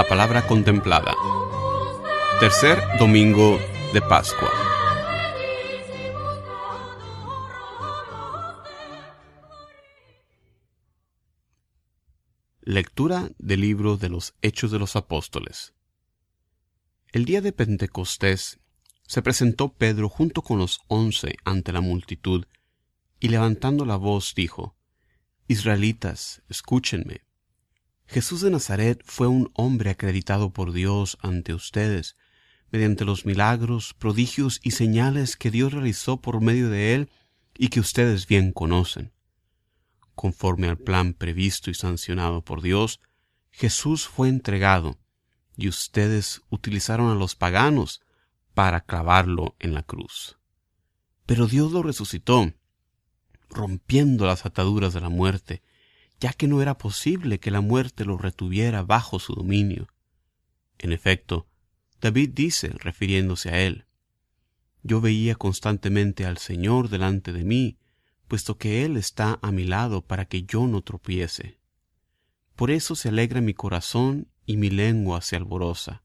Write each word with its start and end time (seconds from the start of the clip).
La 0.00 0.08
palabra 0.08 0.46
contemplada. 0.46 1.14
Tercer 2.40 2.78
domingo 2.98 3.60
de 3.92 4.00
Pascua. 4.00 4.50
Lectura 12.62 13.28
del 13.36 13.60
libro 13.60 13.98
de 13.98 14.08
los 14.08 14.32
Hechos 14.40 14.70
de 14.70 14.78
los 14.78 14.96
Apóstoles. 14.96 15.74
El 17.12 17.26
día 17.26 17.42
de 17.42 17.52
Pentecostés 17.52 18.58
se 19.06 19.20
presentó 19.20 19.74
Pedro 19.74 20.08
junto 20.08 20.40
con 20.40 20.56
los 20.56 20.80
once 20.88 21.34
ante 21.44 21.72
la 21.72 21.82
multitud, 21.82 22.46
y 23.20 23.28
levantando 23.28 23.84
la 23.84 23.96
voz 23.96 24.34
dijo, 24.34 24.74
Israelitas, 25.46 26.40
escúchenme. 26.48 27.20
Jesús 28.10 28.40
de 28.40 28.50
Nazaret 28.50 29.00
fue 29.04 29.28
un 29.28 29.52
hombre 29.54 29.90
acreditado 29.90 30.52
por 30.52 30.72
Dios 30.72 31.16
ante 31.22 31.54
ustedes, 31.54 32.16
mediante 32.72 33.04
los 33.04 33.24
milagros, 33.24 33.94
prodigios 33.94 34.58
y 34.64 34.72
señales 34.72 35.36
que 35.36 35.52
Dios 35.52 35.72
realizó 35.72 36.20
por 36.20 36.40
medio 36.40 36.70
de 36.70 36.94
él 36.94 37.10
y 37.56 37.68
que 37.68 37.78
ustedes 37.78 38.26
bien 38.26 38.50
conocen. 38.50 39.12
Conforme 40.16 40.66
al 40.66 40.76
plan 40.76 41.14
previsto 41.14 41.70
y 41.70 41.74
sancionado 41.74 42.42
por 42.44 42.62
Dios, 42.62 43.00
Jesús 43.52 44.08
fue 44.08 44.28
entregado, 44.28 44.98
y 45.56 45.68
ustedes 45.68 46.42
utilizaron 46.50 47.12
a 47.12 47.14
los 47.14 47.36
paganos 47.36 48.00
para 48.54 48.80
clavarlo 48.80 49.54
en 49.60 49.72
la 49.72 49.84
cruz. 49.84 50.36
Pero 51.26 51.46
Dios 51.46 51.70
lo 51.70 51.84
resucitó, 51.84 52.52
rompiendo 53.50 54.26
las 54.26 54.46
ataduras 54.46 54.94
de 54.94 55.00
la 55.00 55.10
muerte, 55.10 55.62
ya 56.20 56.34
que 56.34 56.46
no 56.46 56.60
era 56.60 56.76
posible 56.76 57.40
que 57.40 57.50
la 57.50 57.62
muerte 57.62 58.04
lo 58.04 58.18
retuviera 58.18 58.82
bajo 58.82 59.18
su 59.18 59.34
dominio. 59.34 59.88
En 60.78 60.92
efecto, 60.92 61.48
David 62.00 62.30
dice, 62.34 62.68
refiriéndose 62.68 63.50
a 63.50 63.60
él, 63.60 63.86
Yo 64.82 65.00
veía 65.00 65.34
constantemente 65.34 66.24
al 66.24 66.38
Señor 66.38 66.88
delante 66.88 67.32
de 67.32 67.44
mí, 67.44 67.78
puesto 68.28 68.56
que 68.56 68.84
Él 68.84 68.96
está 68.96 69.38
a 69.42 69.52
mi 69.52 69.64
lado 69.64 70.00
para 70.02 70.24
que 70.24 70.44
yo 70.44 70.66
no 70.66 70.80
tropiece. 70.80 71.58
Por 72.56 72.70
eso 72.70 72.94
se 72.94 73.08
alegra 73.08 73.40
mi 73.40 73.52
corazón 73.52 74.28
y 74.46 74.56
mi 74.56 74.70
lengua 74.70 75.20
se 75.20 75.36
alboroza. 75.36 76.02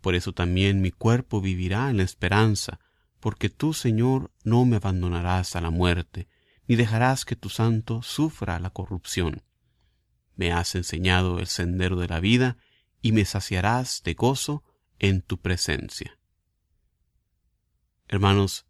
Por 0.00 0.16
eso 0.16 0.32
también 0.32 0.80
mi 0.80 0.90
cuerpo 0.90 1.40
vivirá 1.40 1.90
en 1.90 1.98
la 1.98 2.02
esperanza, 2.02 2.80
porque 3.20 3.50
tú, 3.50 3.72
Señor, 3.72 4.32
no 4.42 4.64
me 4.64 4.76
abandonarás 4.76 5.54
a 5.54 5.60
la 5.60 5.70
muerte, 5.70 6.26
ni 6.68 6.76
dejarás 6.76 7.24
que 7.24 7.36
tu 7.36 7.48
santo 7.48 8.02
sufra 8.02 8.58
la 8.58 8.70
corrupción. 8.70 9.42
Me 10.36 10.52
has 10.52 10.74
enseñado 10.74 11.38
el 11.38 11.46
sendero 11.46 11.96
de 11.96 12.08
la 12.08 12.20
vida, 12.20 12.56
y 13.02 13.12
me 13.12 13.24
saciarás 13.24 14.02
de 14.04 14.14
gozo 14.14 14.64
en 14.98 15.22
tu 15.22 15.40
presencia. 15.40 16.18
Hermanos, 18.06 18.66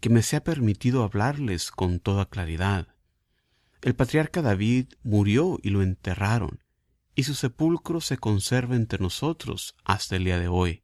que 0.00 0.10
me 0.10 0.22
sea 0.22 0.42
permitido 0.42 1.02
hablarles 1.04 1.70
con 1.70 2.00
toda 2.00 2.26
claridad. 2.26 2.88
El 3.82 3.94
patriarca 3.94 4.42
David 4.42 4.94
murió 5.02 5.58
y 5.62 5.70
lo 5.70 5.82
enterraron, 5.82 6.64
y 7.14 7.24
su 7.24 7.34
sepulcro 7.34 8.00
se 8.00 8.18
conserva 8.18 8.76
entre 8.76 8.98
nosotros 8.98 9.76
hasta 9.84 10.16
el 10.16 10.24
día 10.24 10.38
de 10.38 10.48
hoy. 10.48 10.82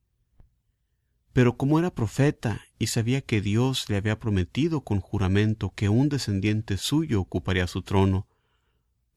Pero 1.35 1.57
como 1.57 1.81
era 1.81 1.92
profeta 1.92 2.63
y 2.79 2.86
sabía 2.86 3.20
que 3.20 3.41
Dios 3.41 3.91
le 3.91 3.97
había 3.97 4.20
prometido 4.20 4.83
con 4.83 5.01
juramento 5.01 5.73
que 5.75 5.89
un 5.89 6.08
descendiente 6.08 6.79
suyo 6.79 7.20
ocuparía 7.20 7.67
su 7.67 7.83
trono, 7.83 8.29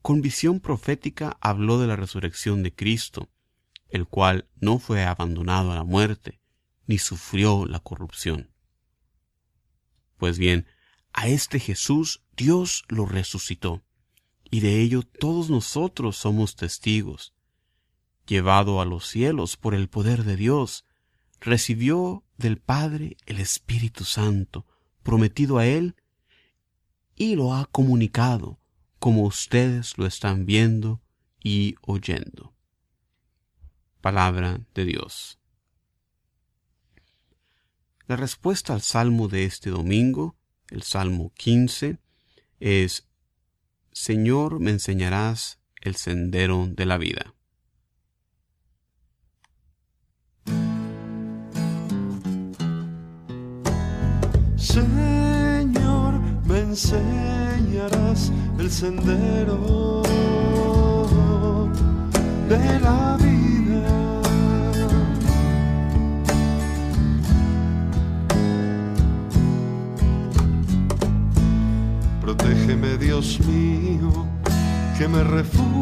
con 0.01 0.21
visión 0.21 0.59
profética 0.59 1.37
habló 1.41 1.79
de 1.79 1.85
la 1.85 1.95
resurrección 1.95 2.63
de 2.63 2.73
Cristo, 2.73 3.29
el 3.89 4.07
cual 4.07 4.49
no 4.59 4.79
fue 4.79 5.03
abandonado 5.03 5.71
a 5.71 5.75
la 5.75 5.83
muerte, 5.83 6.41
ni 6.87 6.97
sufrió 6.97 7.67
la 7.67 7.81
corrupción. 7.81 8.49
Pues 10.17 10.39
bien, 10.39 10.65
a 11.13 11.27
este 11.27 11.59
Jesús 11.59 12.23
Dios 12.35 12.83
lo 12.87 13.05
resucitó, 13.05 13.83
y 14.49 14.61
de 14.61 14.81
ello 14.81 15.03
todos 15.03 15.51
nosotros 15.51 16.17
somos 16.17 16.55
testigos. 16.55 17.35
Llevado 18.25 18.81
a 18.81 18.85
los 18.85 19.05
cielos 19.07 19.55
por 19.55 19.75
el 19.75 19.87
poder 19.87 20.23
de 20.23 20.35
Dios, 20.35 20.86
recibió 21.39 22.23
del 22.37 22.57
Padre 22.57 23.17
el 23.25 23.39
Espíritu 23.39 24.03
Santo, 24.03 24.65
prometido 25.03 25.57
a 25.57 25.65
Él, 25.65 25.95
y 27.15 27.35
lo 27.35 27.53
ha 27.53 27.65
comunicado, 27.65 28.59
como 28.99 29.23
ustedes 29.23 29.97
lo 29.97 30.05
están 30.05 30.45
viendo 30.45 31.01
y 31.43 31.75
oyendo. 31.81 32.53
Palabra 34.01 34.61
de 34.73 34.85
Dios. 34.85 35.39
La 38.05 38.15
respuesta 38.15 38.73
al 38.73 38.81
salmo 38.81 39.27
de 39.27 39.45
este 39.45 39.69
domingo, 39.69 40.35
el 40.69 40.83
salmo 40.83 41.33
15, 41.35 41.99
es, 42.59 43.07
Señor, 43.91 44.59
me 44.59 44.71
enseñarás 44.71 45.59
el 45.81 45.95
sendero 45.95 46.67
de 46.67 46.85
la 46.85 46.97
vida. 46.97 47.33
Enseñarás 56.77 58.31
el 58.59 58.69
sendero 58.69 60.03
de 62.47 62.79
la 62.79 63.17
vida. 63.17 64.21
Protégeme, 72.21 72.97
Dios 72.99 73.39
mío, 73.47 74.27
que 74.99 75.07
me 75.07 75.23
refugio 75.23 75.76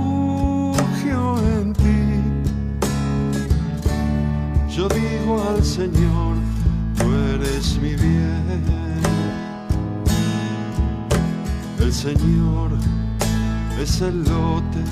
es 13.96 14.02
el 14.02 14.24
lote 14.26 14.84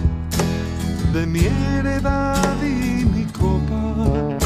de 1.13 1.25
mi 1.25 1.41
heredad 1.41 2.61
y 2.63 3.03
mi 3.05 3.25
copa. 3.25 4.37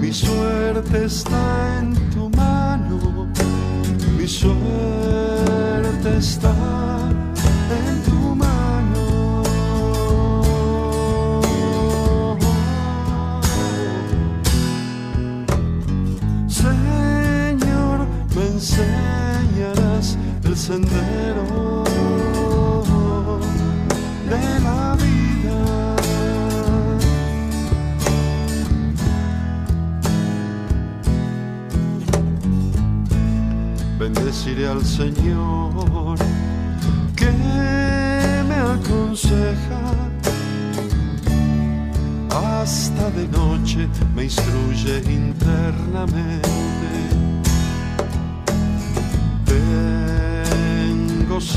Mi 0.00 0.12
suerte 0.12 1.06
está 1.06 1.78
en 1.78 1.94
tu 2.10 2.28
mano, 2.30 3.26
mi 4.18 4.26
suerte 4.28 6.18
está 6.18 6.89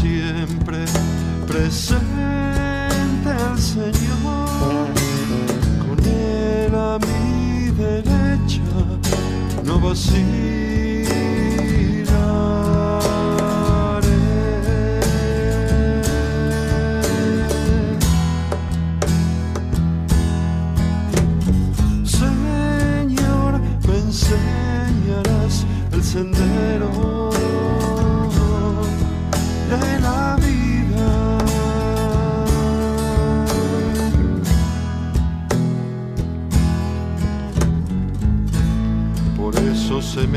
siempre 0.01 0.85
presente 1.47 3.29
al 3.29 3.59
Señor, 3.59 4.87
con 5.85 5.99
Él 6.05 6.73
a 6.75 6.97
mi 6.99 7.69
derecha, 7.71 8.61
no 9.63 9.79
vacilaré. 9.79 10.72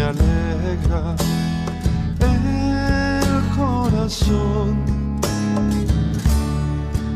Alegra 0.03 1.17
el 2.21 3.57
corazón. 3.57 4.85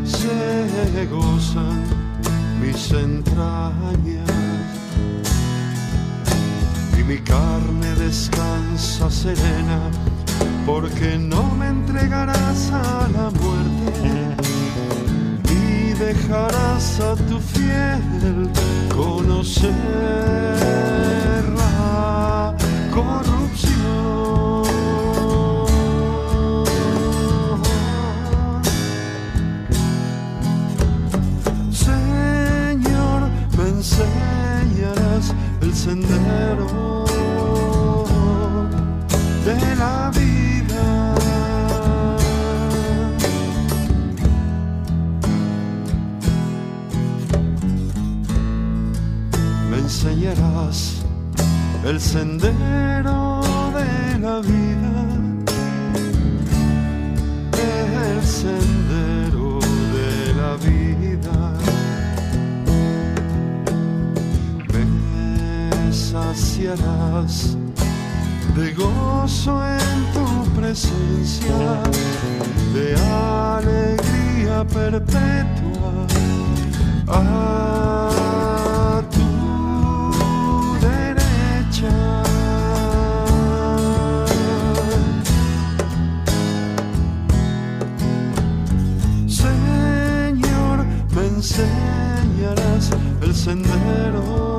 Se 0.05 1.07
gozan 1.07 1.83
mis 2.61 2.91
entrañas 2.93 4.31
y 6.99 7.03
mi 7.03 7.19
carne 7.19 7.95
descansa 7.97 9.11
serena 9.11 9.91
porque 10.67 11.19
no 11.19 11.43
me 11.55 11.69
entregarás 11.69 12.71
a 12.73 13.09
la 13.17 13.31
muerte 13.41 14.37
y 15.51 15.93
dejarás 15.95 17.01
a 17.01 17.17
tu 17.29 17.39
fiel 17.39 18.51
conocer 18.95 21.00
corrupción. 22.91 24.65
Señor, 31.73 33.21
me 33.57 33.69
enseñarás 33.69 35.35
el 35.63 35.75
sendero 35.75 37.05
de 39.45 39.77
la 39.77 40.11
vida. 40.11 41.15
Me 49.71 49.79
enseñarás 49.79 51.01
el 51.85 52.01
sendero 52.01 52.50
de 71.39 72.95
alegría 72.97 74.65
perpetua. 74.65 76.07
A 77.09 79.03
tu 79.11 79.29
derecha. 80.81 81.95
Señor, 89.29 90.85
me 91.15 91.27
enseñarás 91.27 92.91
el 93.23 93.35
sendero 93.35 94.50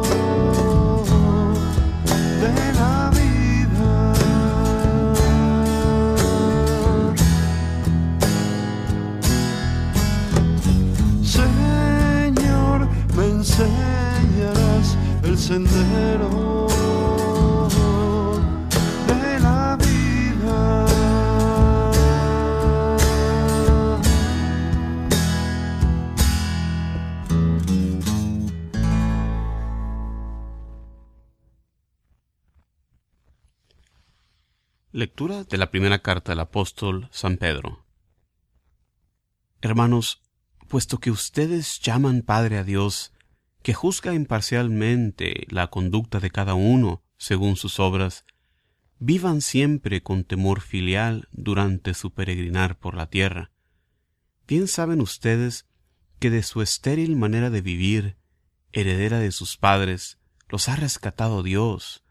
de 15.52 15.60
la 19.42 19.78
vida. 19.78 20.86
Lectura 34.94 35.44
de 35.44 35.58
la 35.58 35.70
primera 35.70 36.00
carta 36.00 36.32
del 36.32 36.40
apóstol 36.40 37.10
San 37.12 37.36
Pedro. 37.36 37.84
Hermanos, 39.60 40.22
puesto 40.70 41.00
que 41.00 41.12
ustedes 41.12 41.82
llaman 41.82 42.22
Padre 42.22 42.58
a 42.58 42.64
Dios, 42.64 43.12
que 43.64 43.74
juzga 43.74 44.14
imparcialmente 44.14 45.46
la 45.50 45.68
conducta 45.68 46.20
de 46.20 46.32
cada 46.32 46.54
uno 46.54 47.04
según 47.18 47.56
sus 47.56 47.80
obras, 47.80 48.26
vivan 49.00 49.42
siempre 49.42 50.02
con 50.02 50.24
temor 50.24 50.62
filial 50.62 51.28
durante 51.32 51.94
su 51.94 52.12
peregrinar 52.14 52.78
por 52.78 52.96
la 52.96 53.08
tierra. 53.08 53.52
Bien 54.48 54.68
saben 54.68 55.02
ustedes 55.02 55.68
que 56.20 56.30
de 56.30 56.44
su 56.44 56.62
estéril 56.62 57.16
manera 57.16 57.50
de 57.50 57.62
vivir, 57.62 58.18
heredera 58.74 59.20
de 59.20 59.32
sus 59.32 59.58
padres, 59.58 60.20
los 60.50 60.70
ha 60.70 60.76
rescatado 60.76 61.44
Dios, 61.44 62.04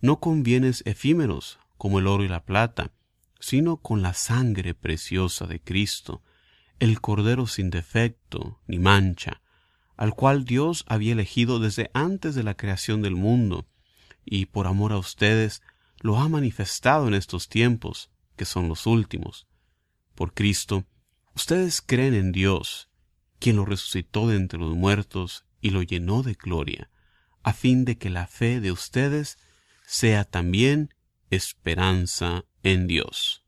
no 0.00 0.20
con 0.20 0.42
bienes 0.42 0.82
efímeros 0.86 1.58
como 1.76 1.98
el 1.98 2.06
oro 2.06 2.24
y 2.24 2.28
la 2.28 2.44
plata, 2.44 2.92
sino 3.40 3.78
con 3.78 4.02
la 4.02 4.14
sangre 4.14 4.74
preciosa 4.74 5.46
de 5.46 5.60
Cristo, 5.60 6.22
el 6.78 7.00
Cordero 7.00 7.46
sin 7.46 7.70
defecto 7.70 8.60
ni 8.66 8.78
mancha, 8.78 9.40
al 9.96 10.14
cual 10.14 10.44
Dios 10.44 10.84
había 10.86 11.12
elegido 11.12 11.58
desde 11.58 11.90
antes 11.94 12.34
de 12.34 12.42
la 12.42 12.54
creación 12.54 13.02
del 13.02 13.16
mundo, 13.16 13.66
y 14.24 14.46
por 14.46 14.66
amor 14.66 14.92
a 14.92 14.98
ustedes 14.98 15.62
lo 16.00 16.18
ha 16.18 16.28
manifestado 16.28 17.08
en 17.08 17.14
estos 17.14 17.48
tiempos, 17.48 18.10
que 18.36 18.44
son 18.44 18.68
los 18.68 18.86
últimos. 18.86 19.46
Por 20.14 20.34
Cristo, 20.34 20.84
ustedes 21.34 21.80
creen 21.80 22.14
en 22.14 22.32
Dios, 22.32 22.90
quien 23.38 23.56
lo 23.56 23.64
resucitó 23.64 24.28
de 24.28 24.36
entre 24.36 24.58
los 24.58 24.74
muertos 24.74 25.44
y 25.60 25.70
lo 25.70 25.82
llenó 25.82 26.22
de 26.22 26.34
gloria, 26.34 26.90
a 27.42 27.52
fin 27.52 27.84
de 27.84 27.96
que 27.96 28.10
la 28.10 28.26
fe 28.26 28.60
de 28.60 28.72
ustedes 28.72 29.38
sea 29.86 30.24
también 30.24 30.94
esperanza 31.30 32.44
en 32.62 32.86
Dios. 32.86 33.44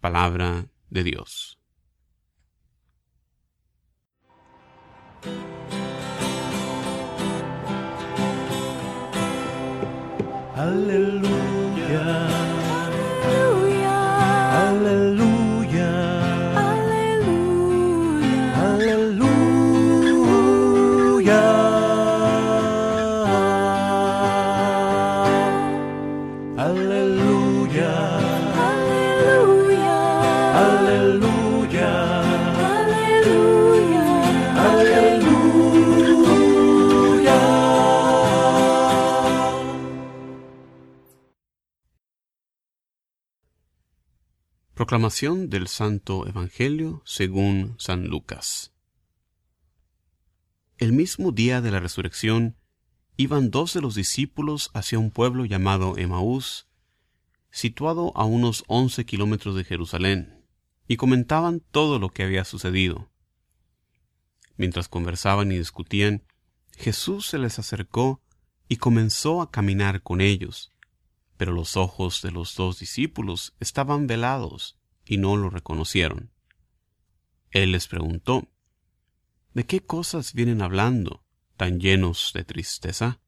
Palabra 0.00 0.68
de 0.90 1.02
Dios. 1.02 1.58
Hallelujah. 10.74 11.03
Proclamación 44.84 45.48
del 45.48 45.66
Santo 45.68 46.28
Evangelio 46.28 47.00
según 47.06 47.74
San 47.78 48.08
Lucas. 48.08 48.74
El 50.76 50.92
mismo 50.92 51.32
día 51.32 51.62
de 51.62 51.70
la 51.70 51.80
resurrección 51.80 52.58
iban 53.16 53.50
dos 53.50 53.72
de 53.72 53.80
los 53.80 53.94
discípulos 53.94 54.70
hacia 54.74 54.98
un 54.98 55.10
pueblo 55.10 55.46
llamado 55.46 55.96
Emaús, 55.96 56.68
situado 57.50 58.12
a 58.14 58.26
unos 58.26 58.62
once 58.66 59.06
kilómetros 59.06 59.56
de 59.56 59.64
Jerusalén, 59.64 60.44
y 60.86 60.98
comentaban 60.98 61.60
todo 61.60 61.98
lo 61.98 62.10
que 62.10 62.22
había 62.22 62.44
sucedido. 62.44 63.10
Mientras 64.58 64.88
conversaban 64.88 65.50
y 65.50 65.56
discutían, 65.56 66.24
Jesús 66.76 67.26
se 67.28 67.38
les 67.38 67.58
acercó 67.58 68.20
y 68.68 68.76
comenzó 68.76 69.40
a 69.40 69.50
caminar 69.50 70.02
con 70.02 70.20
ellos, 70.20 70.73
pero 71.36 71.52
los 71.52 71.76
ojos 71.76 72.22
de 72.22 72.30
los 72.30 72.54
dos 72.54 72.78
discípulos 72.78 73.54
estaban 73.60 74.06
velados 74.06 74.78
y 75.04 75.18
no 75.18 75.36
lo 75.36 75.50
reconocieron. 75.50 76.32
Él 77.50 77.72
les 77.72 77.86
preguntó, 77.88 78.48
¿De 79.52 79.64
qué 79.66 79.80
cosas 79.80 80.32
vienen 80.32 80.62
hablando, 80.62 81.24
tan 81.56 81.78
llenos 81.78 82.32
de 82.34 82.44
tristeza? 82.44 83.20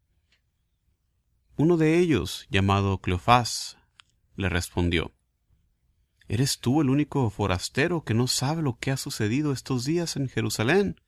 Uno 1.57 1.77
de 1.77 1.99
ellos, 1.99 2.47
llamado 2.51 2.99
Cleofás, 3.01 3.79
le 4.35 4.49
respondió, 4.49 5.15
¿Eres 6.29 6.59
tú 6.59 6.81
el 6.81 6.91
único 6.91 7.31
forastero 7.31 8.03
que 8.03 8.15
no 8.15 8.27
sabe 8.27 8.63
lo 8.63 8.79
que 8.79 8.91
ha 8.91 8.97
sucedido 8.97 9.53
estos 9.53 9.85
días 9.85 10.17
en 10.17 10.29
Jerusalén? 10.29 11.01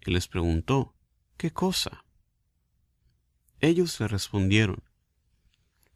Él 0.00 0.14
les 0.14 0.26
preguntó, 0.26 0.96
¿qué 1.36 1.52
cosa? 1.52 2.04
Ellos 3.60 4.00
le 4.00 4.08
respondieron, 4.08 4.82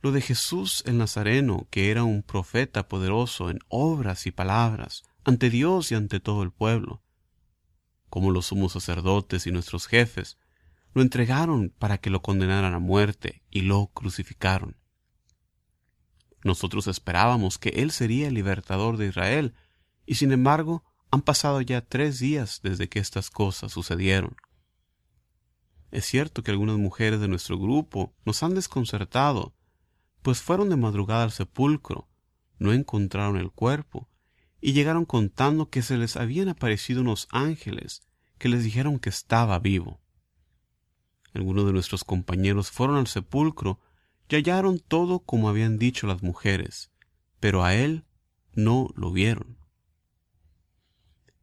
Lo 0.04 0.12
de 0.12 0.20
Jesús 0.20 0.82
el 0.84 0.98
Nazareno, 0.98 1.66
que 1.70 1.90
era 1.90 2.04
un 2.04 2.22
profeta 2.22 2.88
poderoso 2.88 3.48
en 3.48 3.60
obras 3.68 4.26
y 4.26 4.32
palabras, 4.32 5.02
ante 5.24 5.48
Dios 5.48 5.90
y 5.90 5.94
ante 5.94 6.20
todo 6.20 6.42
el 6.42 6.50
pueblo. 6.50 7.02
Como 8.10 8.30
los 8.30 8.44
sumos 8.44 8.74
sacerdotes 8.74 9.46
y 9.46 9.50
nuestros 9.50 9.86
jefes, 9.86 10.36
lo 10.92 11.00
entregaron 11.00 11.72
para 11.78 11.96
que 11.96 12.10
lo 12.10 12.20
condenaran 12.20 12.74
a 12.74 12.80
muerte 12.80 13.44
y 13.50 13.62
lo 13.62 13.86
crucificaron. 13.94 14.76
Nosotros 16.42 16.86
esperábamos 16.86 17.56
que 17.56 17.70
Él 17.70 17.90
sería 17.90 18.28
el 18.28 18.34
libertador 18.34 18.98
de 18.98 19.06
Israel, 19.06 19.54
y 20.04 20.16
sin 20.16 20.32
embargo 20.32 20.84
han 21.10 21.22
pasado 21.22 21.62
ya 21.62 21.80
tres 21.80 22.18
días 22.18 22.60
desde 22.62 22.90
que 22.90 22.98
estas 22.98 23.30
cosas 23.30 23.72
sucedieron. 23.72 24.36
Es 25.90 26.04
cierto 26.04 26.42
que 26.42 26.50
algunas 26.50 26.76
mujeres 26.76 27.20
de 27.20 27.28
nuestro 27.28 27.58
grupo 27.58 28.14
nos 28.26 28.42
han 28.42 28.54
desconcertado, 28.54 29.54
pues 30.24 30.40
fueron 30.40 30.70
de 30.70 30.76
madrugada 30.76 31.22
al 31.22 31.32
sepulcro, 31.32 32.08
no 32.58 32.72
encontraron 32.72 33.36
el 33.36 33.50
cuerpo, 33.50 34.08
y 34.58 34.72
llegaron 34.72 35.04
contando 35.04 35.68
que 35.68 35.82
se 35.82 35.98
les 35.98 36.16
habían 36.16 36.48
aparecido 36.48 37.02
unos 37.02 37.28
ángeles 37.30 38.00
que 38.38 38.48
les 38.48 38.64
dijeron 38.64 38.98
que 38.98 39.10
estaba 39.10 39.58
vivo. 39.58 40.00
Algunos 41.34 41.66
de 41.66 41.74
nuestros 41.74 42.04
compañeros 42.04 42.70
fueron 42.70 42.96
al 42.96 43.06
sepulcro 43.06 43.80
y 44.26 44.36
hallaron 44.36 44.78
todo 44.78 45.18
como 45.18 45.50
habían 45.50 45.76
dicho 45.76 46.06
las 46.06 46.22
mujeres, 46.22 46.90
pero 47.38 47.62
a 47.62 47.74
él 47.74 48.06
no 48.54 48.88
lo 48.96 49.12
vieron. 49.12 49.58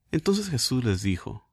Entonces 0.10 0.50
Jesús 0.50 0.84
les 0.84 1.04
dijo, 1.04 1.48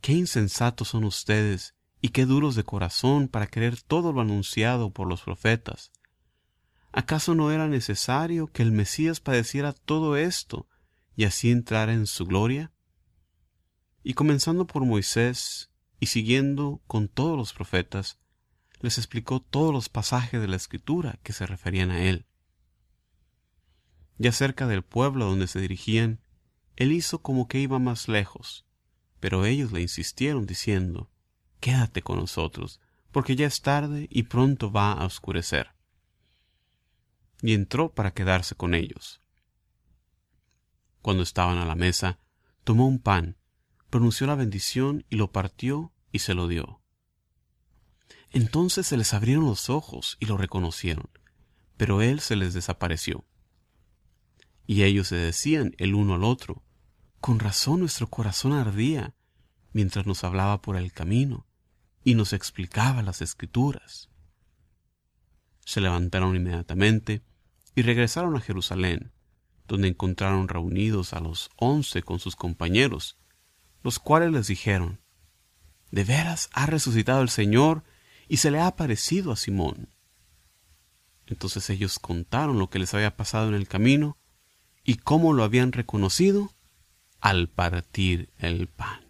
Qué 0.00 0.12
insensatos 0.12 0.86
son 0.86 1.02
ustedes 1.02 1.74
y 2.00 2.10
qué 2.10 2.24
duros 2.24 2.54
de 2.54 2.62
corazón 2.62 3.26
para 3.26 3.48
creer 3.48 3.82
todo 3.82 4.12
lo 4.12 4.20
anunciado 4.20 4.90
por 4.92 5.08
los 5.08 5.22
profetas. 5.22 5.90
¿Acaso 6.92 7.34
no 7.34 7.50
era 7.50 7.68
necesario 7.68 8.46
que 8.46 8.62
el 8.62 8.72
Mesías 8.72 9.20
padeciera 9.20 9.72
todo 9.72 10.16
esto 10.16 10.68
y 11.14 11.24
así 11.24 11.50
entrara 11.50 11.92
en 11.92 12.06
su 12.06 12.24
gloria? 12.24 12.72
Y 14.02 14.14
comenzando 14.14 14.66
por 14.66 14.84
Moisés 14.84 15.70
y 16.00 16.06
siguiendo 16.06 16.82
con 16.86 17.08
todos 17.08 17.36
los 17.36 17.52
profetas, 17.52 18.18
les 18.80 18.98
explicó 18.98 19.40
todos 19.40 19.72
los 19.72 19.88
pasajes 19.88 20.40
de 20.40 20.48
la 20.48 20.56
Escritura 20.56 21.18
que 21.22 21.32
se 21.32 21.46
referían 21.46 21.90
a 21.90 22.04
él. 22.04 22.26
Ya 24.18 24.32
cerca 24.32 24.66
del 24.66 24.82
pueblo 24.82 25.26
donde 25.26 25.46
se 25.46 25.60
dirigían, 25.60 26.20
él 26.76 26.92
hizo 26.92 27.22
como 27.22 27.48
que 27.48 27.58
iba 27.58 27.78
más 27.78 28.08
lejos, 28.08 28.66
pero 29.20 29.44
ellos 29.44 29.72
le 29.72 29.82
insistieron 29.82 30.46
diciendo, 30.46 31.10
Quédate 31.60 32.02
con 32.02 32.18
nosotros, 32.18 32.80
porque 33.10 33.34
ya 33.34 33.46
es 33.46 33.62
tarde 33.62 34.08
y 34.10 34.24
pronto 34.24 34.70
va 34.70 34.92
a 34.92 35.04
oscurecer. 35.04 35.75
Y 37.42 37.52
entró 37.52 37.94
para 37.94 38.12
quedarse 38.12 38.54
con 38.54 38.74
ellos. 38.74 39.20
Cuando 41.02 41.22
estaban 41.22 41.58
a 41.58 41.66
la 41.66 41.74
mesa, 41.74 42.18
tomó 42.64 42.86
un 42.88 42.98
pan, 42.98 43.36
pronunció 43.90 44.26
la 44.26 44.34
bendición 44.34 45.04
y 45.08 45.16
lo 45.16 45.30
partió 45.30 45.92
y 46.12 46.20
se 46.20 46.34
lo 46.34 46.48
dio. 46.48 46.80
Entonces 48.30 48.86
se 48.86 48.96
les 48.96 49.14
abrieron 49.14 49.44
los 49.44 49.70
ojos 49.70 50.16
y 50.20 50.26
lo 50.26 50.36
reconocieron, 50.36 51.08
pero 51.76 52.02
él 52.02 52.20
se 52.20 52.36
les 52.36 52.54
desapareció. 52.54 53.24
Y 54.66 54.82
ellos 54.82 55.08
se 55.08 55.16
decían 55.16 55.74
el 55.78 55.94
uno 55.94 56.14
al 56.14 56.24
otro, 56.24 56.64
con 57.20 57.38
razón 57.38 57.80
nuestro 57.80 58.08
corazón 58.08 58.52
ardía 58.52 59.14
mientras 59.72 60.06
nos 60.06 60.24
hablaba 60.24 60.60
por 60.60 60.76
el 60.76 60.92
camino 60.92 61.46
y 62.02 62.14
nos 62.14 62.32
explicaba 62.32 63.02
las 63.02 63.22
escrituras. 63.22 64.10
Se 65.66 65.80
levantaron 65.80 66.36
inmediatamente 66.36 67.22
y 67.74 67.82
regresaron 67.82 68.36
a 68.36 68.40
Jerusalén, 68.40 69.12
donde 69.66 69.88
encontraron 69.88 70.48
reunidos 70.48 71.12
a 71.12 71.20
los 71.20 71.50
once 71.56 72.02
con 72.02 72.20
sus 72.20 72.36
compañeros, 72.36 73.18
los 73.82 73.98
cuales 73.98 74.30
les 74.30 74.46
dijeron, 74.46 75.00
De 75.90 76.04
veras 76.04 76.50
ha 76.52 76.66
resucitado 76.66 77.20
el 77.20 77.28
Señor 77.28 77.82
y 78.28 78.38
se 78.38 78.52
le 78.52 78.60
ha 78.60 78.68
aparecido 78.68 79.32
a 79.32 79.36
Simón. 79.36 79.90
Entonces 81.26 81.68
ellos 81.68 81.98
contaron 81.98 82.60
lo 82.60 82.70
que 82.70 82.78
les 82.78 82.94
había 82.94 83.16
pasado 83.16 83.48
en 83.48 83.54
el 83.54 83.66
camino 83.66 84.16
y 84.84 84.98
cómo 84.98 85.32
lo 85.32 85.42
habían 85.42 85.72
reconocido 85.72 86.52
al 87.20 87.48
partir 87.48 88.30
el 88.38 88.68
pan. 88.68 89.04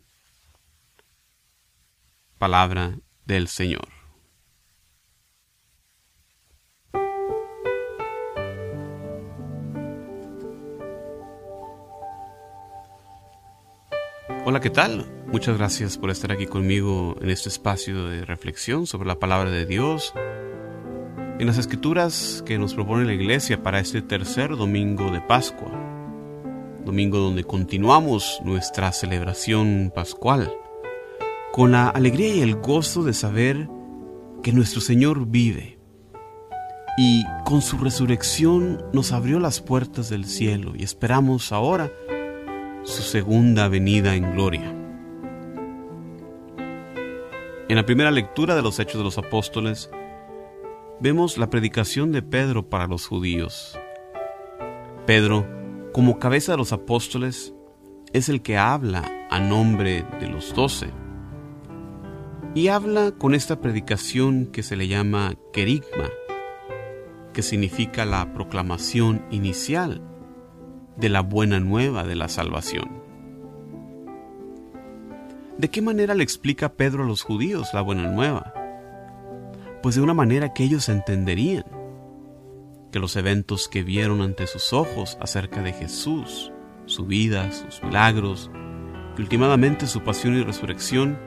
Palabra 2.39 2.99
del 3.27 3.49
Señor. 3.49 3.96
Hola, 14.57 14.63
¿qué 14.63 14.71
tal? 14.71 15.05
Muchas 15.27 15.59
gracias 15.59 15.99
por 15.99 16.09
estar 16.09 16.33
aquí 16.33 16.47
conmigo 16.47 17.15
en 17.21 17.29
este 17.29 17.51
espacio 17.51 18.07
de 18.07 18.25
reflexión 18.25 18.87
sobre 18.87 19.07
la 19.07 19.19
palabra 19.19 19.51
de 19.51 19.67
Dios, 19.67 20.15
en 21.39 21.47
las 21.47 21.59
escrituras 21.59 22.43
que 22.47 22.59
nos 22.59 22.73
propone 22.73 23.05
la 23.05 23.13
iglesia 23.13 23.63
para 23.63 23.81
este 23.81 24.01
tercer 24.01 24.57
domingo 24.57 25.11
de 25.11 25.21
Pascua, 25.21 25.71
domingo 26.87 27.19
donde 27.19 27.45
continuamos 27.45 28.41
nuestra 28.45 28.93
celebración 28.93 29.93
pascual, 29.95 30.51
con 31.53 31.73
la 31.73 31.91
alegría 31.91 32.37
y 32.37 32.41
el 32.41 32.55
gozo 32.55 33.05
de 33.05 33.13
saber 33.13 33.69
que 34.43 34.53
nuestro 34.53 34.81
Señor 34.81 35.27
vive 35.27 35.79
y 36.97 37.25
con 37.45 37.61
su 37.61 37.77
resurrección 37.77 38.83
nos 38.95 39.13
abrió 39.13 39.39
las 39.39 39.61
puertas 39.61 40.09
del 40.09 40.25
cielo 40.25 40.73
y 40.75 40.83
esperamos 40.83 41.53
ahora 41.53 41.93
su 42.87 43.03
segunda 43.03 43.67
venida 43.67 44.15
en 44.15 44.33
gloria. 44.33 44.73
En 47.69 47.75
la 47.75 47.85
primera 47.85 48.13
lectura 48.13 48.55
de 48.55 48.63
los 48.63 48.79
Hechos 48.79 48.99
de 48.99 49.05
los 49.05 49.19
Apóstoles, 49.19 49.91
vemos 51.01 51.37
la 51.37 51.51
predicación 51.51 52.13
de 52.13 52.23
Pedro 52.23 52.71
para 52.71 52.87
los 52.87 53.09
judíos. 53.09 53.77
Pedro, 55.05 55.45
como 55.93 56.21
cabeza 56.21 56.53
de 56.53 56.59
los 56.59 56.73
apóstoles, 56.73 57.53
es 58.13 58.29
el 58.29 58.41
que 58.41 58.57
habla 58.57 59.27
a 59.31 59.41
nombre 59.41 60.07
de 60.21 60.29
los 60.29 60.55
doce. 60.55 60.91
Y 62.55 62.69
habla 62.69 63.11
con 63.11 63.35
esta 63.35 63.61
predicación 63.61 64.47
que 64.47 64.63
se 64.63 64.77
le 64.77 64.87
llama 64.87 65.35
querigma, 65.53 66.09
que 67.33 67.43
significa 67.43 68.05
la 68.05 68.33
proclamación 68.33 69.27
inicial 69.33 70.16
de 70.97 71.09
la 71.09 71.21
buena 71.21 71.61
nueva 71.61 72.05
de 72.05 72.17
la 72.17 72.29
salvación. 72.29 73.03
¿De 75.59 75.71
qué 75.71 75.81
manera 75.81 76.15
le 76.15 76.23
explica 76.23 76.75
Pedro 76.75 77.05
a 77.05 77.07
los 77.07 77.23
judíos 77.23 77.71
la 77.73 77.81
buena 77.81 78.11
nueva? 78.11 78.53
Pues 79.83 79.95
de 79.95 80.03
una 80.03 80.15
manera 80.15 80.53
que 80.53 80.65
ellos 80.65 80.89
entenderían 80.89 81.65
que 82.93 82.99
los 82.99 83.17
eventos 83.17 83.69
que 83.69 83.83
vieron 83.83 84.21
ante 84.21 84.47
sus 84.47 84.73
ojos 84.73 85.17
acerca 85.21 85.63
de 85.63 85.73
Jesús, 85.73 86.53
su 86.85 87.07
vida, 87.07 87.51
sus 87.53 87.83
milagros, 87.83 88.51
y 89.17 89.23
últimamente 89.23 89.87
su 89.87 90.03
pasión 90.03 90.37
y 90.37 90.43
resurrección, 90.43 91.19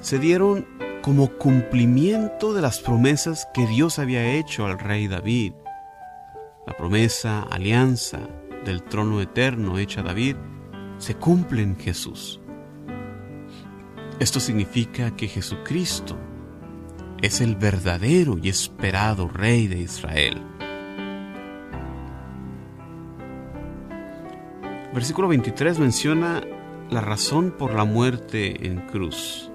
se 0.00 0.18
dieron 0.18 0.66
como 1.02 1.28
cumplimiento 1.28 2.54
de 2.54 2.62
las 2.62 2.80
promesas 2.80 3.46
que 3.52 3.66
Dios 3.66 3.98
había 3.98 4.34
hecho 4.34 4.66
al 4.66 4.78
rey 4.78 5.08
David. 5.08 5.52
La 6.66 6.76
promesa, 6.76 7.42
alianza, 7.42 8.20
del 8.66 8.82
trono 8.82 9.20
eterno 9.20 9.78
hecha 9.78 10.02
David 10.02 10.36
se 10.98 11.14
cumple 11.14 11.62
en 11.62 11.78
Jesús. 11.78 12.40
Esto 14.18 14.40
significa 14.40 15.14
que 15.14 15.28
Jesucristo 15.28 16.18
es 17.22 17.40
el 17.40 17.54
verdadero 17.54 18.36
y 18.42 18.48
esperado 18.48 19.28
Rey 19.28 19.68
de 19.68 19.78
Israel. 19.78 20.42
Versículo 24.92 25.28
23 25.28 25.78
menciona 25.78 26.42
la 26.90 27.00
razón 27.00 27.54
por 27.56 27.74
la 27.74 27.84
muerte 27.84 28.66
en 28.66 28.80
cruz, 28.88 29.50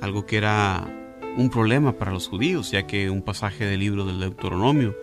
algo 0.00 0.24
que 0.24 0.36
era 0.36 0.86
un 1.36 1.50
problema 1.50 1.98
para 1.98 2.12
los 2.12 2.28
judíos, 2.28 2.70
ya 2.70 2.86
que 2.86 3.10
un 3.10 3.22
pasaje 3.22 3.66
del 3.66 3.80
libro 3.80 4.04
del 4.04 4.20
Deuteronomio 4.20 4.94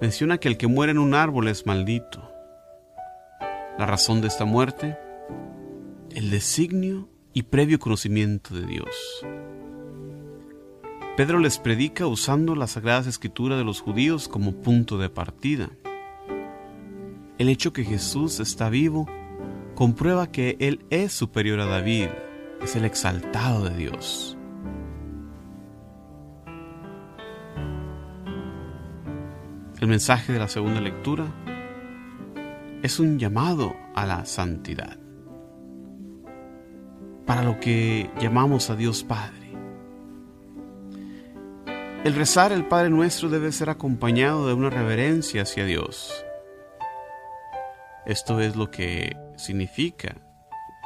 menciona 0.00 0.38
que 0.38 0.48
el 0.48 0.56
que 0.56 0.66
muere 0.66 0.92
en 0.92 0.98
un 0.98 1.14
árbol 1.14 1.48
es 1.48 1.66
maldito. 1.66 2.30
La 3.78 3.86
razón 3.86 4.20
de 4.20 4.28
esta 4.28 4.44
muerte, 4.44 4.98
el 6.10 6.30
designio 6.30 7.08
y 7.32 7.44
previo 7.44 7.78
conocimiento 7.78 8.54
de 8.54 8.66
Dios. 8.66 9.24
Pedro 11.16 11.38
les 11.38 11.58
predica 11.58 12.06
usando 12.06 12.54
las 12.54 12.72
sagradas 12.72 13.06
escrituras 13.06 13.58
de 13.58 13.64
los 13.64 13.80
judíos 13.80 14.28
como 14.28 14.60
punto 14.60 14.98
de 14.98 15.08
partida. 15.08 15.70
El 17.38 17.48
hecho 17.48 17.72
que 17.72 17.84
Jesús 17.84 18.40
está 18.40 18.68
vivo 18.68 19.06
comprueba 19.74 20.30
que 20.30 20.56
Él 20.60 20.84
es 20.90 21.12
superior 21.12 21.60
a 21.60 21.66
David, 21.66 22.08
es 22.62 22.76
el 22.76 22.84
exaltado 22.84 23.64
de 23.64 23.76
Dios. 23.76 24.35
El 29.78 29.88
mensaje 29.88 30.32
de 30.32 30.38
la 30.38 30.48
segunda 30.48 30.80
lectura 30.80 31.26
es 32.82 32.98
un 32.98 33.18
llamado 33.18 33.76
a 33.94 34.06
la 34.06 34.24
santidad, 34.24 34.96
para 37.26 37.42
lo 37.42 37.60
que 37.60 38.10
llamamos 38.18 38.70
a 38.70 38.76
Dios 38.76 39.04
Padre. 39.04 39.52
El 42.04 42.14
rezar 42.14 42.52
el 42.52 42.64
Padre 42.64 42.88
Nuestro 42.88 43.28
debe 43.28 43.52
ser 43.52 43.68
acompañado 43.68 44.46
de 44.46 44.54
una 44.54 44.70
reverencia 44.70 45.42
hacia 45.42 45.66
Dios. 45.66 46.24
Esto 48.06 48.40
es 48.40 48.56
lo 48.56 48.70
que 48.70 49.14
significa 49.36 50.16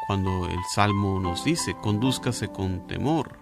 cuando 0.08 0.46
el 0.46 0.58
Salmo 0.74 1.20
nos 1.20 1.44
dice, 1.44 1.76
condúzcase 1.80 2.48
con 2.48 2.88
temor. 2.88 3.38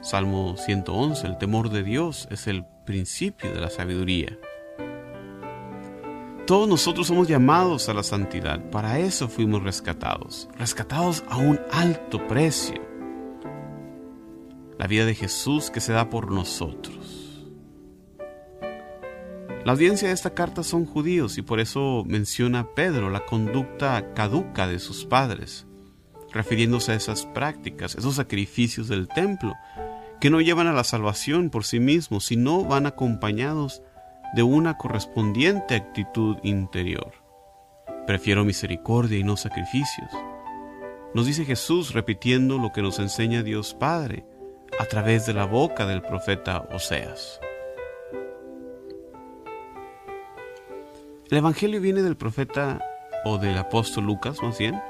Salmo 0.00 0.56
111, 0.56 1.26
el 1.26 1.36
temor 1.36 1.68
de 1.68 1.82
Dios 1.82 2.26
es 2.30 2.46
el 2.46 2.64
principio 2.90 3.52
de 3.52 3.60
la 3.60 3.70
sabiduría. 3.70 4.36
Todos 6.46 6.68
nosotros 6.68 7.06
somos 7.06 7.28
llamados 7.28 7.88
a 7.88 7.94
la 7.94 8.02
santidad, 8.02 8.70
para 8.70 8.98
eso 8.98 9.28
fuimos 9.28 9.62
rescatados, 9.62 10.48
rescatados 10.58 11.22
a 11.28 11.36
un 11.36 11.60
alto 11.70 12.26
precio 12.26 12.90
la 14.80 14.86
vida 14.86 15.04
de 15.04 15.14
Jesús 15.14 15.70
que 15.70 15.82
se 15.82 15.92
da 15.92 16.08
por 16.08 16.32
nosotros. 16.32 17.46
La 19.66 19.72
audiencia 19.72 20.08
de 20.08 20.14
esta 20.14 20.32
carta 20.32 20.62
son 20.62 20.86
judíos 20.86 21.36
y 21.36 21.42
por 21.42 21.60
eso 21.60 22.02
menciona 22.06 22.66
Pedro 22.74 23.10
la 23.10 23.26
conducta 23.26 24.14
caduca 24.14 24.66
de 24.66 24.78
sus 24.78 25.04
padres, 25.04 25.66
refiriéndose 26.32 26.92
a 26.92 26.94
esas 26.94 27.26
prácticas, 27.26 27.94
esos 27.94 28.14
sacrificios 28.14 28.88
del 28.88 29.06
templo, 29.06 29.52
que 30.20 30.30
no 30.30 30.40
llevan 30.40 30.66
a 30.66 30.72
la 30.72 30.84
salvación 30.84 31.50
por 31.50 31.64
sí 31.64 31.80
mismos, 31.80 32.26
sino 32.26 32.64
van 32.64 32.86
acompañados 32.86 33.82
de 34.34 34.42
una 34.42 34.76
correspondiente 34.76 35.74
actitud 35.74 36.36
interior. 36.42 37.14
Prefiero 38.06 38.44
misericordia 38.44 39.18
y 39.18 39.24
no 39.24 39.36
sacrificios. 39.36 40.10
Nos 41.14 41.26
dice 41.26 41.44
Jesús 41.44 41.92
repitiendo 41.92 42.58
lo 42.58 42.70
que 42.72 42.82
nos 42.82 42.98
enseña 42.98 43.42
Dios 43.42 43.74
Padre 43.74 44.24
a 44.78 44.84
través 44.84 45.26
de 45.26 45.34
la 45.34 45.46
boca 45.46 45.86
del 45.86 46.02
profeta 46.02 46.68
Oseas. 46.72 47.40
El 51.30 51.38
Evangelio 51.38 51.80
viene 51.80 52.02
del 52.02 52.16
profeta 52.16 52.80
o 53.24 53.38
del 53.38 53.56
apóstol 53.56 54.04
Lucas, 54.04 54.42
más 54.42 54.58
bien, 54.58 54.80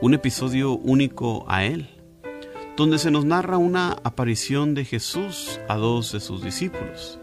un 0.00 0.14
episodio 0.14 0.72
único 0.72 1.44
a 1.48 1.64
él, 1.64 1.99
donde 2.76 2.98
se 2.98 3.10
nos 3.10 3.24
narra 3.24 3.58
una 3.58 3.92
aparición 4.04 4.74
de 4.74 4.84
Jesús 4.84 5.60
a 5.68 5.76
dos 5.76 6.12
de 6.12 6.20
sus 6.20 6.42
discípulos. 6.42 7.18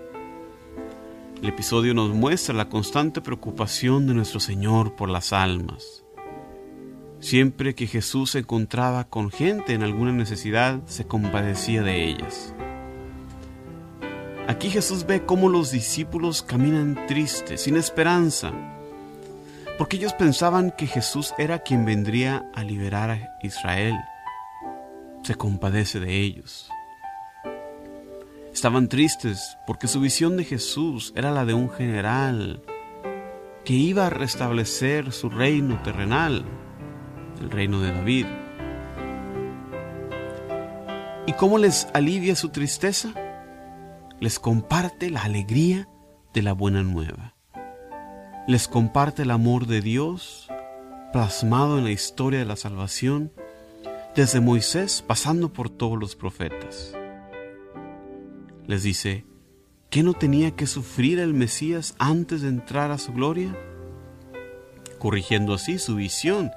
El 1.41 1.49
episodio 1.49 1.93
nos 1.93 2.09
muestra 2.09 2.53
la 2.55 2.69
constante 2.69 3.21
preocupación 3.21 4.07
de 4.07 4.13
nuestro 4.13 4.39
Señor 4.39 4.95
por 4.95 5.09
las 5.09 5.33
almas 5.33 6.03
Siempre 7.19 7.73
que 7.73 7.87
Jesús 7.87 8.31
se 8.31 8.39
encontraba 8.39 9.05
con 9.05 9.31
gente 9.31 9.73
en 9.73 9.81
alguna 9.81 10.11
necesidad, 10.11 10.79
se 10.85 11.07
compadecía 11.07 11.81
de 11.81 12.05
ellas. 12.05 12.53
Aquí 14.47 14.69
Jesús 14.69 15.05
ve 15.05 15.25
cómo 15.25 15.49
los 15.49 15.71
discípulos 15.71 16.43
caminan 16.43 17.07
tristes, 17.07 17.61
sin 17.61 17.75
esperanza, 17.75 18.51
porque 19.77 19.97
ellos 19.97 20.13
pensaban 20.13 20.71
que 20.77 20.87
Jesús 20.87 21.33
era 21.37 21.59
quien 21.59 21.85
vendría 21.85 22.49
a 22.53 22.63
liberar 22.63 23.09
a 23.09 23.37
Israel. 23.41 23.95
Se 25.27 25.35
compadece 25.35 25.99
de 25.99 26.21
ellos. 26.21 26.69
Estaban 28.53 28.87
tristes 28.87 29.57
porque 29.67 29.89
su 29.89 29.99
visión 29.99 30.37
de 30.37 30.45
Jesús 30.45 31.11
era 31.17 31.31
la 31.31 31.43
de 31.43 31.53
un 31.53 31.69
general 31.69 32.63
que 33.65 33.73
iba 33.73 34.07
a 34.07 34.09
restablecer 34.09 35.11
su 35.11 35.29
reino 35.29 35.83
terrenal 35.83 36.45
el 37.41 37.51
reino 37.51 37.81
de 37.81 37.91
David. 37.91 38.25
¿Y 41.25 41.33
cómo 41.33 41.57
les 41.57 41.89
alivia 41.93 42.37
su 42.37 42.47
tristeza? 42.47 43.13
Les 44.21 44.39
comparte 44.39 45.09
la 45.09 45.23
alegría 45.23 45.89
de 46.33 46.41
la 46.41 46.53
buena 46.53 46.83
nueva. 46.83 47.35
Les 48.47 48.69
comparte 48.69 49.23
el 49.23 49.31
amor 49.31 49.67
de 49.67 49.81
Dios 49.81 50.47
plasmado 51.11 51.79
en 51.79 51.83
la 51.83 51.91
historia 51.91 52.39
de 52.39 52.45
la 52.45 52.55
salvación 52.55 53.33
desde 54.17 54.39
Moisés 54.39 55.03
pasando 55.05 55.53
por 55.53 55.69
todos 55.69 55.99
los 55.99 56.15
profetas. 56.15 56.91
Les 58.65 58.81
dice, 58.81 59.25
¿qué 59.91 60.01
no 60.01 60.15
tenía 60.15 60.55
que 60.55 60.65
sufrir 60.65 61.19
el 61.19 61.35
Mesías 61.35 61.93
antes 61.99 62.41
de 62.41 62.47
entrar 62.47 62.89
a 62.89 62.97
su 62.97 63.13
gloria? 63.13 63.55
Corrigiendo 64.97 65.53
así 65.53 65.77
su 65.77 65.97
visión 65.97 66.49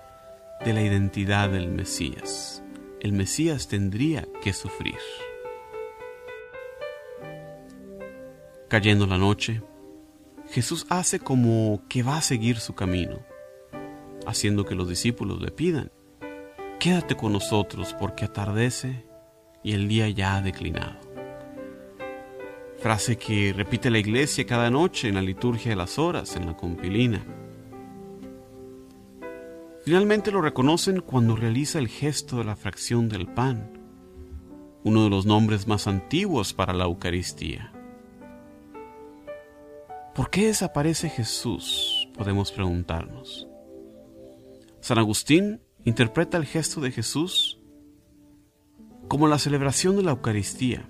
de 0.65 0.73
la 0.73 0.81
identidad 0.81 1.51
del 1.51 1.69
Mesías. 1.69 2.63
El 2.99 3.13
Mesías 3.13 3.69
tendría 3.69 4.27
que 4.41 4.55
sufrir. 4.55 4.97
Cayendo 8.69 9.07
la 9.07 9.19
noche, 9.19 9.61
Jesús 10.49 10.87
hace 10.89 11.21
como 11.21 11.83
que 11.91 12.03
va 12.03 12.17
a 12.17 12.23
seguir 12.23 12.57
su 12.57 12.75
camino, 12.75 13.21
haciendo 14.27 14.65
que 14.65 14.75
los 14.75 14.89
discípulos 14.89 15.43
le 15.43 15.51
pidan, 15.51 15.93
quédate 16.81 17.15
con 17.15 17.35
nosotros 17.35 17.95
porque 18.01 18.25
atardece 18.25 19.05
y 19.63 19.75
el 19.75 19.87
día 19.87 20.09
ya 20.09 20.37
ha 20.37 20.43
declinado. 20.43 20.99
Frase 22.79 23.19
que 23.19 23.53
repite 23.53 23.91
la 23.91 23.99
iglesia 23.99 24.47
cada 24.47 24.71
noche 24.71 25.09
en 25.09 25.17
la 25.17 25.23
liturgia 25.23 25.71
de 25.71 25.77
las 25.77 25.99
horas, 25.99 26.35
en 26.37 26.47
la 26.47 26.57
compilina. 26.57 27.23
Finalmente 29.85 30.33
lo 30.33 30.41
reconocen 30.41 31.01
cuando 31.01 31.37
realiza 31.37 31.79
el 31.79 31.89
gesto 31.89 32.39
de 32.39 32.45
la 32.45 32.57
fracción 32.57 33.11
del 33.11 33.27
pan, 33.27 33.79
uno 34.83 35.05
de 35.05 35.11
los 35.11 35.27
nombres 35.27 35.67
más 35.67 35.87
antiguos 35.87 36.55
para 36.55 36.73
la 36.73 36.85
Eucaristía. 36.85 37.73
¿Por 40.15 40.31
qué 40.31 40.47
desaparece 40.47 41.11
Jesús? 41.11 42.09
Podemos 42.17 42.51
preguntarnos. 42.51 43.47
San 44.81 44.99
Agustín 44.99 45.61
interpreta 45.85 46.37
el 46.37 46.47
gesto 46.47 46.81
de 46.81 46.91
Jesús 46.91 47.61
como 49.09 49.27
la 49.27 49.39
celebración 49.39 49.97
de 49.97 50.03
la 50.03 50.13
Eucaristía, 50.13 50.87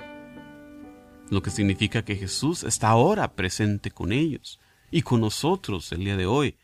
lo 1.31 1.43
que 1.43 1.51
significa 1.51 2.05
que 2.05 2.17
Jesús 2.17 2.65
está 2.65 2.89
ahora 2.89 3.35
presente 3.35 3.91
con 3.91 4.13
ellos 4.13 4.61
y 4.91 5.03
con 5.03 5.21
nosotros 5.21 5.91
el 5.93 6.01
día 6.01 6.17
de 6.17 6.27
hoy 6.27 6.57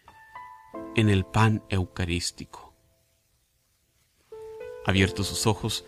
en 0.97 1.09
el 1.09 1.25
pan 1.25 1.63
eucarístico. 1.69 2.75
Abiertos 4.85 5.29
sus 5.29 5.47
ojos, 5.47 5.85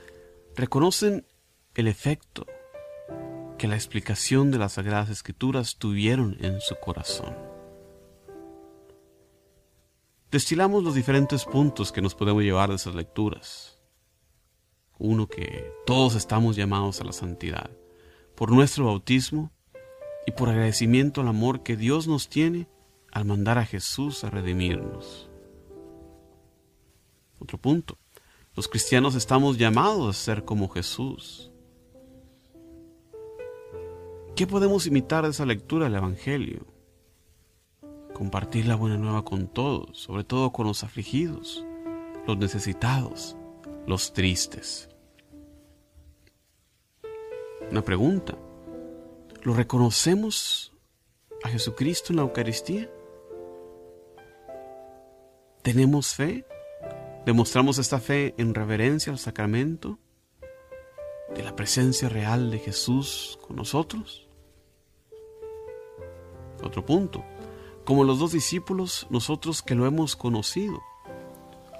reconocen 0.56 1.26
el 1.74 1.88
efecto 1.88 2.46
que 3.58 3.68
la 3.68 3.74
explicación 3.74 4.50
de 4.50 4.58
las 4.58 4.74
Sagradas 4.74 5.10
Escrituras 5.10 5.76
tuvieron 5.76 6.36
en 6.40 6.60
su 6.60 6.76
corazón. 6.76 7.47
Destilamos 10.30 10.84
los 10.84 10.94
diferentes 10.94 11.46
puntos 11.46 11.90
que 11.90 12.02
nos 12.02 12.14
podemos 12.14 12.42
llevar 12.42 12.68
de 12.68 12.76
esas 12.76 12.94
lecturas. 12.94 13.80
Uno 14.98 15.26
que 15.26 15.72
todos 15.86 16.16
estamos 16.16 16.54
llamados 16.54 17.00
a 17.00 17.04
la 17.04 17.12
santidad, 17.12 17.70
por 18.34 18.52
nuestro 18.52 18.84
bautismo 18.84 19.50
y 20.26 20.32
por 20.32 20.50
agradecimiento 20.50 21.22
al 21.22 21.28
amor 21.28 21.62
que 21.62 21.78
Dios 21.78 22.08
nos 22.08 22.28
tiene 22.28 22.68
al 23.10 23.24
mandar 23.24 23.56
a 23.56 23.64
Jesús 23.64 24.22
a 24.22 24.28
redimirnos. 24.28 25.30
Otro 27.38 27.56
punto. 27.56 27.96
Los 28.54 28.68
cristianos 28.68 29.14
estamos 29.14 29.56
llamados 29.56 30.08
a 30.10 30.12
ser 30.12 30.44
como 30.44 30.68
Jesús. 30.68 31.50
¿Qué 34.36 34.46
podemos 34.46 34.86
imitar 34.86 35.24
de 35.24 35.30
esa 35.30 35.46
lectura 35.46 35.86
del 35.86 35.94
Evangelio? 35.94 36.77
Compartir 38.18 38.66
la 38.66 38.74
buena 38.74 38.96
nueva 38.96 39.24
con 39.24 39.46
todos, 39.46 39.96
sobre 39.96 40.24
todo 40.24 40.50
con 40.50 40.66
los 40.66 40.82
afligidos, 40.82 41.64
los 42.26 42.36
necesitados, 42.36 43.36
los 43.86 44.12
tristes. 44.12 44.88
Una 47.70 47.80
pregunta. 47.82 48.36
¿Lo 49.44 49.54
reconocemos 49.54 50.72
a 51.44 51.48
Jesucristo 51.48 52.12
en 52.12 52.16
la 52.16 52.22
Eucaristía? 52.22 52.90
¿Tenemos 55.62 56.12
fe? 56.12 56.44
¿Demostramos 57.24 57.78
esta 57.78 58.00
fe 58.00 58.34
en 58.36 58.52
reverencia 58.52 59.12
al 59.12 59.20
sacramento? 59.20 60.00
¿De 61.36 61.44
la 61.44 61.54
presencia 61.54 62.08
real 62.08 62.50
de 62.50 62.58
Jesús 62.58 63.38
con 63.46 63.54
nosotros? 63.54 64.28
Otro 66.64 66.84
punto. 66.84 67.24
Como 67.88 68.04
los 68.04 68.18
dos 68.18 68.32
discípulos, 68.32 69.06
nosotros 69.08 69.62
que 69.62 69.74
lo 69.74 69.86
hemos 69.86 70.14
conocido, 70.14 70.82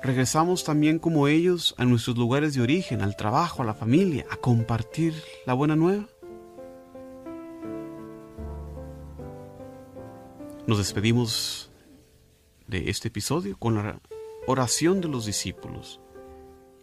regresamos 0.03 0.65
también 0.65 0.99
como 0.99 1.29
ellos 1.29 1.75
a 1.77 1.85
nuestros 1.85 2.17
lugares 2.17 2.55
de 2.55 2.63
origen, 2.63 3.03
al 3.03 3.15
trabajo, 3.15 3.61
a 3.61 3.67
la 3.67 3.75
familia, 3.75 4.25
a 4.31 4.39
compartir 4.39 5.23
la 5.45 5.53
buena 5.53 5.77
nueva. 5.77 6.09
Nos 10.67 10.79
despedimos 10.79 11.71
de 12.67 12.89
este 12.89 13.09
episodio 13.09 13.59
con 13.59 13.75
la 13.75 14.01
oración 14.47 15.03
de 15.03 15.09
los 15.09 15.27
discípulos. 15.27 16.01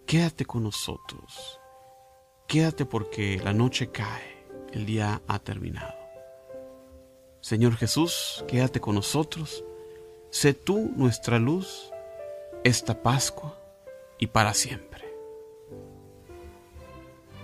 Quédate 0.05 0.45
con 0.45 0.61
nosotros. 0.61 1.59
Quédate 2.47 2.85
porque 2.85 3.41
la 3.43 3.53
noche 3.53 3.89
cae, 3.89 4.45
el 4.71 4.85
día 4.85 5.23
ha 5.27 5.39
terminado. 5.39 6.04
Señor 7.45 7.75
Jesús, 7.77 8.43
quédate 8.47 8.81
con 8.81 8.95
nosotros. 8.95 9.63
Sé 10.31 10.55
tú 10.55 10.91
nuestra 10.95 11.37
luz 11.37 11.91
esta 12.63 13.03
Pascua 13.03 13.55
y 14.17 14.25
para 14.25 14.55
siempre. 14.55 15.05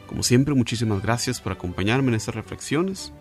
Como 0.08 0.24
siempre, 0.24 0.56
muchísimas 0.56 1.04
gracias 1.04 1.40
por 1.40 1.52
acompañarme 1.52 2.08
en 2.08 2.16
estas 2.16 2.34
reflexiones. 2.34 3.14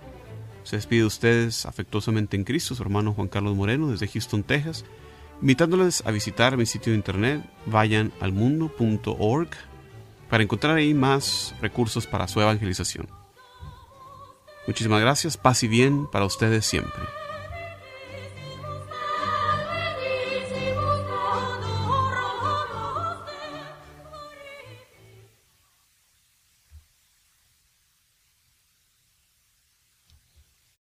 Se 0.62 0.76
despide 0.76 1.00
de 1.00 1.06
ustedes 1.08 1.66
afectuosamente 1.66 2.38
en 2.38 2.44
Cristo, 2.44 2.74
su 2.74 2.82
hermano 2.82 3.12
Juan 3.12 3.28
Carlos 3.28 3.54
Moreno 3.54 3.90
desde 3.90 4.08
Houston, 4.08 4.42
Texas, 4.42 4.86
invitándoles 5.42 6.02
a 6.06 6.10
visitar 6.12 6.56
mi 6.56 6.64
sitio 6.64 6.92
de 6.92 6.96
internet, 6.96 7.44
vayan 7.66 8.10
al 8.20 8.32
mundo.org, 8.32 9.50
para 10.30 10.42
encontrar 10.42 10.78
ahí 10.78 10.94
más 10.94 11.54
recursos 11.60 12.06
para 12.06 12.26
su 12.26 12.40
evangelización. 12.40 13.19
Muchísimas 14.66 15.00
gracias, 15.00 15.36
paz 15.36 15.62
y 15.62 15.68
bien 15.68 16.06
para 16.10 16.24
ustedes 16.24 16.66
siempre. 16.66 17.19